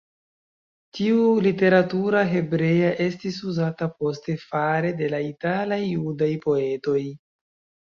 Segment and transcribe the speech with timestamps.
[0.99, 6.99] Tiu literatura hebrea estis uzata poste fare de la italaj judaj poetoj.